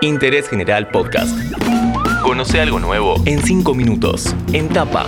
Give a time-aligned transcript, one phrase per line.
[0.00, 1.36] Interés General Podcast.
[2.22, 4.34] Conoce algo nuevo en 5 minutos.
[4.52, 5.06] En tapa.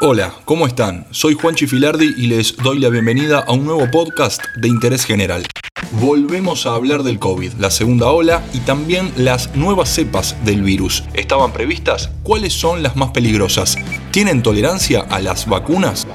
[0.00, 1.06] Hola, ¿cómo están?
[1.10, 5.44] Soy Juan Chifilardi y les doy la bienvenida a un nuevo podcast de Interés General.
[5.92, 11.02] Volvemos a hablar del COVID, la segunda ola y también las nuevas cepas del virus.
[11.14, 12.10] ¿Estaban previstas?
[12.22, 13.76] ¿Cuáles son las más peligrosas?
[14.12, 16.06] ¿Tienen tolerancia a las vacunas?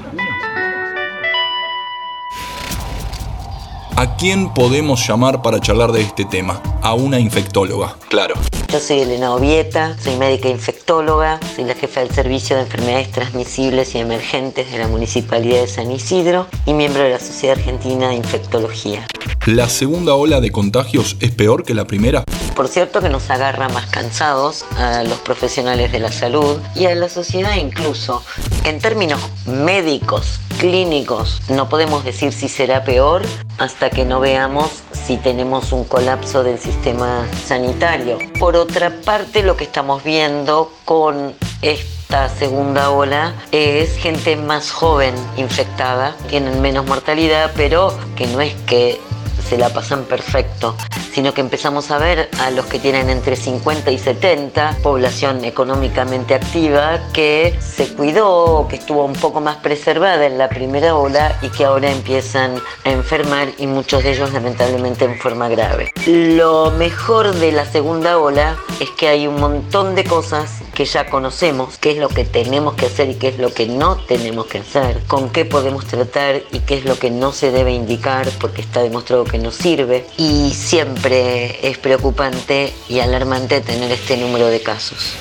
[3.96, 6.60] ¿A quién podemos llamar para charlar de este tema?
[6.82, 8.34] A una infectóloga, claro.
[8.72, 13.94] Yo soy Elena Ovieta, soy médica infectóloga, soy la jefa del Servicio de Enfermedades Transmisibles
[13.94, 18.16] y Emergentes de la Municipalidad de San Isidro y miembro de la Sociedad Argentina de
[18.16, 19.06] Infectología.
[19.46, 22.24] ¿La segunda ola de contagios es peor que la primera?
[22.56, 26.94] Por cierto que nos agarra más cansados a los profesionales de la salud y a
[26.94, 28.22] la sociedad incluso.
[28.64, 33.20] En términos médicos, clínicos, no podemos decir si será peor
[33.58, 38.16] hasta que no veamos si tenemos un colapso del sistema sanitario.
[38.38, 45.14] Por otra parte, lo que estamos viendo con esta segunda ola es gente más joven
[45.36, 49.00] infectada, tienen menos mortalidad, pero que no es que
[49.48, 50.76] se la pasan perfecto,
[51.12, 56.34] sino que empezamos a ver a los que tienen entre 50 y 70, población económicamente
[56.34, 61.48] activa, que se cuidó, que estuvo un poco más preservada en la primera ola y
[61.50, 65.92] que ahora empiezan a enfermar y muchos de ellos lamentablemente en forma grave.
[66.06, 71.06] Lo mejor de la segunda ola es que hay un montón de cosas que ya
[71.06, 74.46] conocemos, qué es lo que tenemos que hacer y qué es lo que no tenemos
[74.46, 78.28] que hacer, con qué podemos tratar y qué es lo que no se debe indicar
[78.40, 80.06] porque está demostrado que no sirve.
[80.18, 85.14] Y siempre es preocupante y alarmante tener este número de casos.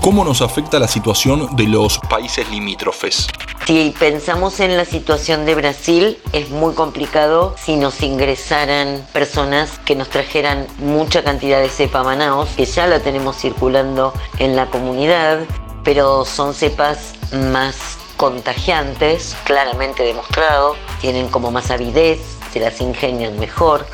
[0.00, 3.28] ¿Cómo nos afecta la situación de los países limítrofes?
[3.66, 9.94] Si pensamos en la situación de Brasil, es muy complicado si nos ingresaran personas que
[9.94, 15.38] nos trajeran mucha cantidad de cepa Manaus, que ya la tenemos circulando en la comunidad,
[15.84, 17.14] pero son cepas
[17.52, 22.20] más contagiantes, claramente demostrado, tienen como más avidez,
[22.52, 23.86] se las ingenian mejor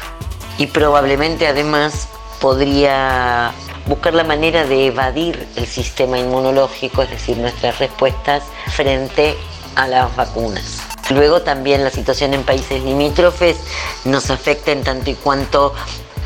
[0.57, 2.09] y probablemente además
[2.41, 3.53] podría
[3.87, 9.37] buscar la manera de evadir el sistema inmunológico, es decir, nuestras respuestas frente
[9.75, 10.81] a las vacunas.
[11.11, 13.57] Luego también la situación en países limítrofes
[14.05, 15.75] nos afecta en tanto y cuanto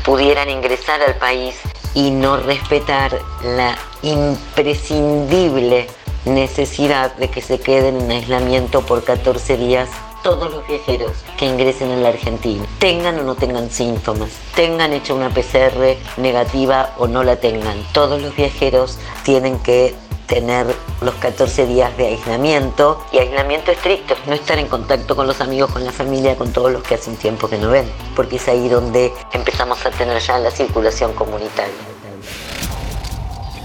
[0.03, 1.55] pudieran ingresar al país
[1.93, 5.87] y no respetar la imprescindible
[6.25, 9.89] necesidad de que se queden en aislamiento por 14 días
[10.23, 15.15] todos los viajeros que ingresen en la Argentina, tengan o no tengan síntomas, tengan hecho
[15.15, 19.93] una PCR negativa o no la tengan, todos los viajeros tienen que
[20.33, 20.65] tener
[21.01, 25.71] los 14 días de aislamiento y aislamiento estricto, no estar en contacto con los amigos,
[25.71, 27.85] con la familia, con todos los que hacen tiempo que no ven,
[28.15, 31.73] porque es ahí donde empezamos a tener ya la circulación comunitaria.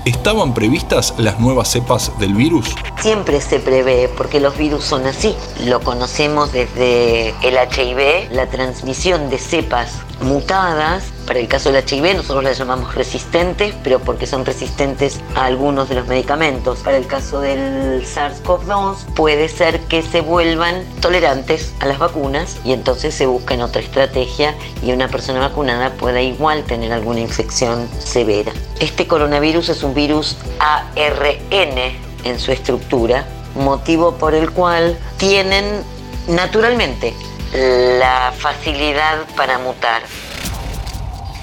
[0.05, 2.75] ¿Estaban previstas las nuevas cepas del virus?
[3.01, 5.37] Siempre se prevé porque los virus son así.
[5.65, 11.05] Lo conocemos desde el HIV, la transmisión de cepas mutadas.
[11.25, 15.89] Para el caso del HIV nosotros las llamamos resistentes, pero porque son resistentes a algunos
[15.89, 16.81] de los medicamentos.
[16.81, 22.73] Para el caso del SARS-CoV-2 puede ser que se vuelvan tolerantes a las vacunas y
[22.73, 28.53] entonces se busquen otra estrategia y una persona vacunada pueda igual tener alguna infección severa.
[28.81, 35.83] Este coronavirus es un virus ARN en su estructura, motivo por el cual tienen
[36.29, 37.15] naturalmente
[37.53, 40.03] la facilidad para mutar.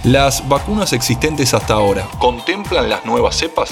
[0.03, 3.71] ¿Las vacunas existentes hasta ahora contemplan las nuevas cepas?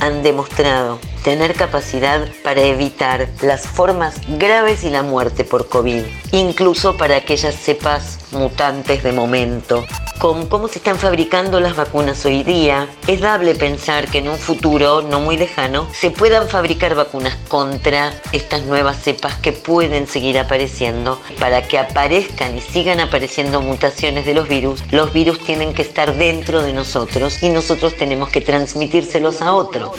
[0.00, 6.96] Han demostrado tener capacidad para evitar las formas graves y la muerte por COVID, incluso
[6.96, 9.84] para aquellas cepas mutantes de momento.
[10.22, 14.38] Con cómo se están fabricando las vacunas hoy día, es dable pensar que en un
[14.38, 20.38] futuro no muy lejano se puedan fabricar vacunas contra estas nuevas cepas que pueden seguir
[20.38, 21.20] apareciendo.
[21.40, 26.14] Para que aparezcan y sigan apareciendo mutaciones de los virus, los virus tienen que estar
[26.14, 29.90] dentro de nosotros y nosotros tenemos que transmitírselos a otros.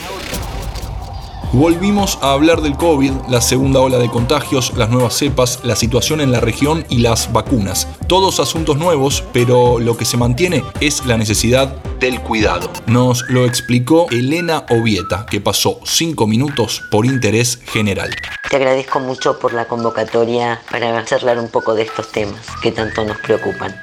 [1.53, 6.19] Volvimos a hablar del COVID, la segunda ola de contagios, las nuevas cepas, la situación
[6.19, 7.88] en la región y las vacunas.
[8.07, 12.71] Todos asuntos nuevos, pero lo que se mantiene es la necesidad del cuidado.
[12.88, 18.09] Nos lo explicó Elena Ovieta, que pasó cinco minutos por interés general.
[18.50, 23.05] Te agradezco mucho por la convocatoria para charlar un poco de estos temas que tanto
[23.05, 23.75] nos preocupan.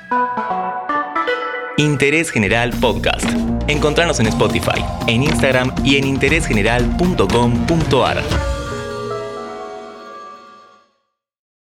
[1.80, 3.26] Interés General Podcast.
[3.66, 8.59] Encontrarnos en Spotify, en Instagram y en interésgeneral.com.ar.